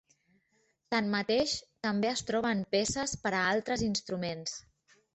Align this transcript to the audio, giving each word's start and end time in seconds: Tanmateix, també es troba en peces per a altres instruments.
Tanmateix, 0.95 1.53
també 1.89 2.11
es 2.13 2.25
troba 2.31 2.57
en 2.57 2.65
peces 2.79 3.17
per 3.27 3.37
a 3.37 3.45
altres 3.55 3.89
instruments. 3.93 4.61